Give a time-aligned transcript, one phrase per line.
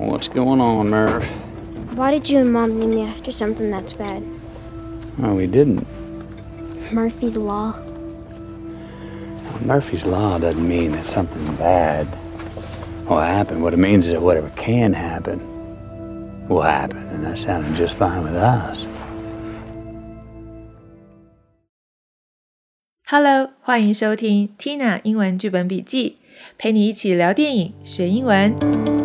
[0.00, 1.26] What's going on, Murph?
[1.94, 4.22] Why did you and Mom name me after something that's bad?
[5.22, 5.86] Oh, we didn't.
[6.92, 7.74] Murphy's Law?
[9.64, 12.06] Murphy's Law doesn't mean that something bad
[13.08, 13.62] will happen.
[13.62, 15.40] What it means is that whatever can happen
[16.48, 18.86] will happen, and that sounded just fine with us.
[23.08, 26.16] Hello，欢迎收听 Tina 英文剧本笔记，
[26.58, 28.99] 陪你一起聊电影、学英文。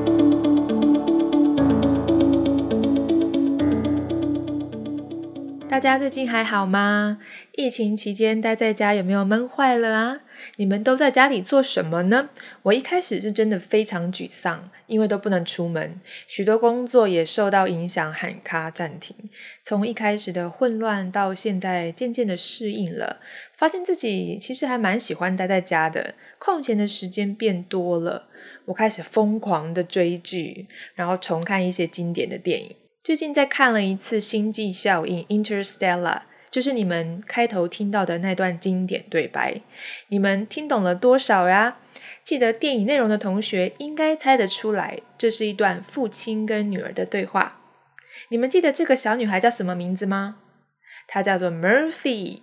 [5.77, 7.19] 大家最近还好吗？
[7.53, 10.21] 疫情期间待在家有没有闷坏了啊？
[10.57, 12.31] 你们都在家里做什么呢？
[12.63, 19.15] 我一开始是真的非常沮丧，因为都不能出门，许多工作也受到影响，喊卡暂停。
[19.63, 23.21] 从一开始的混乱到现在渐渐的适应了，
[23.59, 28.29] 发现自己其实还蛮喜欢待在家的，空闲的时间变多了。
[28.65, 32.75] 我开始疯狂的追剧，然后重看一些经典的电影。
[33.07, 39.61] 最近在看了一次《星际效应》（Interstellar），就是你们开头听到的那段经典对白。
[40.09, 41.77] 你们听懂了多少呀？
[42.25, 47.61] 记得电影内容的同学应该猜得出来，这是一段父亲跟女儿的对话。
[48.31, 50.39] 你们记得这个小女孩叫什么名字吗？
[51.07, 52.41] 她叫做 Murphy。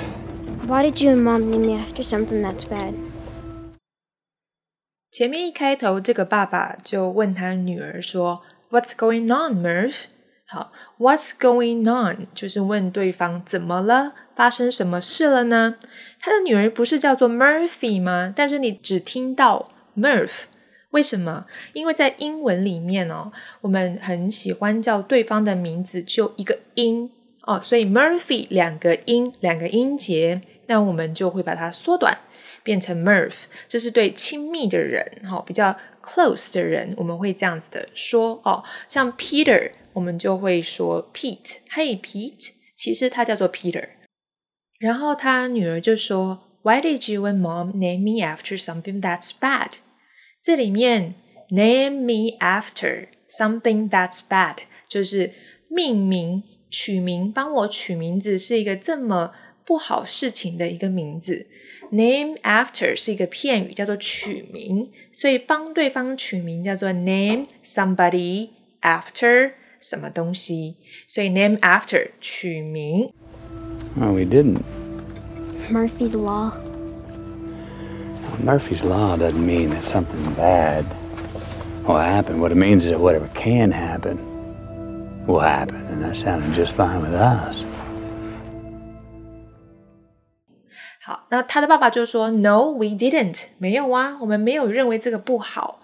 [0.68, 2.94] Why did you and Mom name me after something that's bad?
[5.12, 10.06] 前面一开头，这个爸爸就问他女儿说：“What's going on, Murph？”
[10.52, 12.26] 好，What's going on？
[12.34, 15.76] 就是问对方怎么了，发生什么事了呢？
[16.20, 18.34] 他的女儿不是叫做 Murphy 吗？
[18.36, 20.46] 但是你只听到 Murph，
[20.90, 21.46] 为什么？
[21.74, 27.12] 因为在英文里面哦，我们很喜欢叫对方的名字就一个音
[27.44, 32.18] 哦，所以 Murphy 两个音，两个音节，那我们就会把它缩短
[32.64, 33.44] 变成 Murph。
[33.68, 39.74] 这是对亲密的人，哈，比较 close 的人，我们会这样子的说哦，像 Peter。
[39.99, 43.89] 我们就会说 Pete，Hey Pete，其实他叫做 Peter。
[44.79, 49.73] 然后他女儿就说，Why did you and mom name me after something that's bad？
[50.43, 51.15] 这里面
[51.51, 54.57] name me after something that's bad
[54.89, 55.33] 就是
[55.69, 59.33] 命名、取名，帮我取名字是一个这么
[59.65, 61.47] 不好事情的一个名字。
[61.91, 68.49] Name after 是一个片语，叫做取名，所以帮对方取名叫做 name somebody
[68.83, 69.53] after。
[69.81, 70.77] 什么东西，
[71.07, 73.13] 所以 name after 取名。
[74.01, 74.63] Oh, we didn't.
[75.71, 76.53] Murphy's Law.
[78.45, 80.85] Murphy's Law doesn't mean that something bad
[81.87, 82.41] will happen.
[82.41, 84.19] What it means is that whatever can happen
[85.27, 87.65] will happen, and that sounded just fine with us.
[91.03, 93.45] 好，那他的爸爸就说：“No, we didn't.
[93.59, 95.81] 没有啊，我们没有认为这个不好。”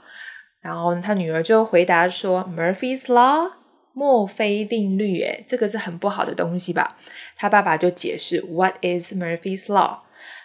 [0.61, 3.53] 然后他女儿就回答说：“Murphy's Law。”
[3.98, 6.98] 墨菲定律，诶，这个是很不好的东西吧？
[7.38, 10.00] 他爸爸就解释，What is Murphy's law?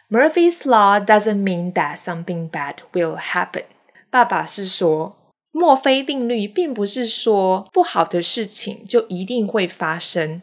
[0.08, 3.64] Murphy's law doesn't mean that something bad will happen。
[4.08, 5.16] 爸爸是说，
[5.50, 10.42] 墨菲定律并不是说不好的事情就一定会发生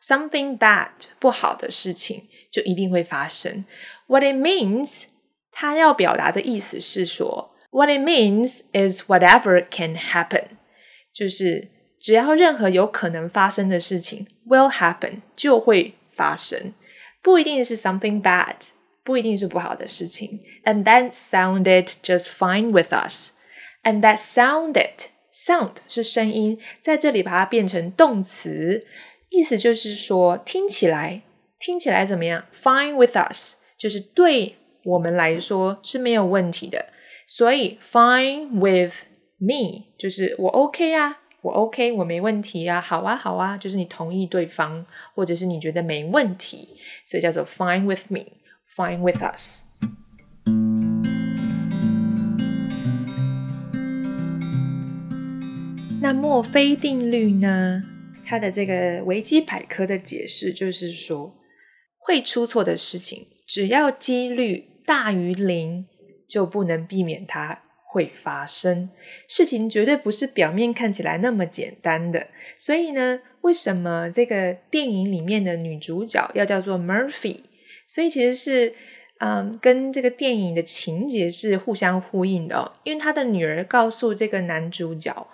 [0.00, 0.88] ，something bad
[1.20, 3.64] 不好的事情就一定会发生。
[4.08, 5.04] What it means，
[5.52, 10.46] 他要表达的意思是说，What it means is whatever can happen，
[11.14, 11.77] 就是。
[12.00, 16.72] 只要任何有可能发生的事情 will happen 就会发生，
[17.22, 18.54] 不一定是 something bad，
[19.02, 20.40] 不一定是不好的事情。
[20.64, 23.32] And that sounded just fine with us.
[23.82, 28.86] And that sounded sound 是声音，在这里把它变成动词，
[29.30, 31.22] 意思就是说听起来
[31.58, 36.86] 听起来怎么样？Fine with us 就是对我们来说是没有问题的。
[37.26, 39.02] 所以 fine with
[39.38, 41.20] me 就是我 OK 啊。
[41.40, 46.68] 我 OK，我没问题啊，好啊，好啊，就是你同意对方，或者是你觉得没问题，
[47.06, 49.62] 所以叫做 fine with me，fine with us。
[56.00, 57.82] 那墨菲定律呢？
[58.26, 61.34] 它的这个维基百科的解释就是说，
[61.98, 65.86] 会出错的事情，只要几率大于零，
[66.28, 67.62] 就不能避免它。
[67.90, 68.90] 会发生
[69.26, 72.26] 事情，绝对不是表面看起来那么简单的。
[72.56, 77.40] 所以呢，为什么这个电影里面的女主角要叫做 Murphy？
[77.88, 78.74] 所以其实是
[79.20, 82.72] 嗯，跟这个电影的情节是互相呼应的哦。
[82.84, 85.26] 因为他的女儿告诉这个男主角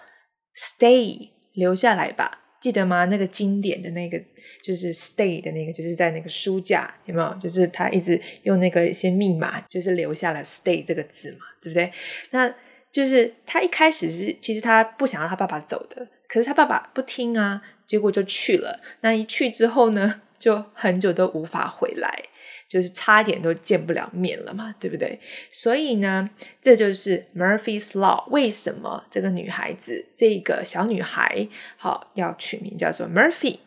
[0.56, 3.05] ：“Stay，留下来吧。”记得吗？
[3.05, 4.19] 那个经典的那个
[4.62, 7.38] 就是 “Stay” 的那个，就是在那个书架有没有？
[7.38, 11.93] 就是他一直用那个一些密码，就是留下了 “Stay” 这个字嘛，对不对？
[12.31, 12.55] 那
[12.90, 18.81] 就是他一开始是其实他不想让他爸爸走的，可是他爸爸不听啊，结果就去了。
[19.02, 22.22] 那一去之后呢，就很久都无法回来。
[22.69, 25.19] 就是差点都见不了面了嘛，对不对？
[25.50, 26.28] 所以呢，
[26.61, 28.28] 这就是 Murphy's Law。
[28.31, 33.58] 为什么这个女孩子，这个小女孩，好要取名叫做 Murphy？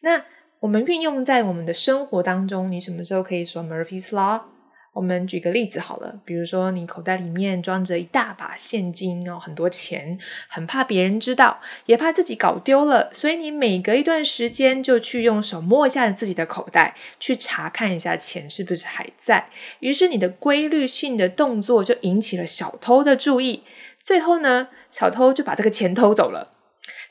[0.00, 0.24] 那
[0.60, 4.42] 我们运用在我们的生活当中，你什么时候可以说 Murphy's Law？
[4.92, 10.18] 我们举个例子好了，比如说你口袋里面装着一大把现金哦，很多钱，
[10.48, 19.48] 很怕别人知道，也怕自己搞丢了，所以你每隔一段时间就去用手摸一下自己的口袋，去查看一下钱是不是还在。
[19.80, 23.64] 于是你的规律性的动作就引起了小偷的注意，
[24.02, 26.50] 最后呢，小偷就把这个钱偷走了。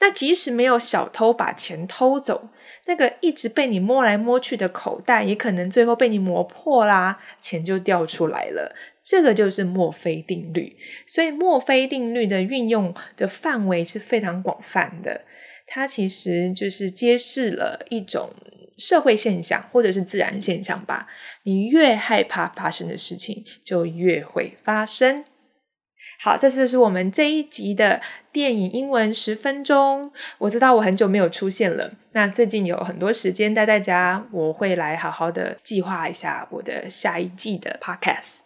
[0.02, 2.50] 那即使没有小偷把钱偷走，
[2.88, 8.76] 那个一直被你摸来摸去的口袋，也可能最后被你磨破啦，钱就掉出来了。
[9.04, 10.76] 这个就是墨菲定律。
[11.06, 15.22] 所以墨菲定律的运用的范围是非常广泛的，
[15.68, 18.32] 它其实就是揭示了一种
[18.78, 21.08] 社会现象或者是自然现象吧。
[21.44, 25.24] 你越害怕发生的事情，就越会发生。
[26.20, 28.02] 好，这就是我们这一集的
[28.32, 30.12] 电影英文十分钟。
[30.38, 38.40] 我知道我很久没有出现了，那最近有很多时间待在家，我会来好好的计划一下我的下一季的 podcast。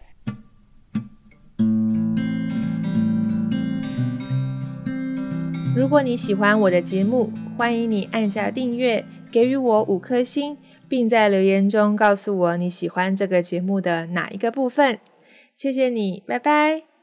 [5.76, 10.58] 如果你喜欢我的节目，欢迎你按下订阅，给予我五颗星，
[10.88, 15.00] 并在留言中告诉我你喜欢这个节目的哪一个部分。
[15.54, 16.95] 谢谢你，拜拜。